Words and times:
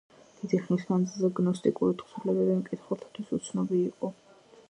დიდი 0.43 0.59
ხნის 0.61 0.85
მანძილზე 0.91 1.29
გნოსტიკური 1.39 1.93
თხზულებები 2.01 2.57
მკითხველთათვის 2.63 3.31
უცნობი 3.41 3.85
იყო. 3.85 4.13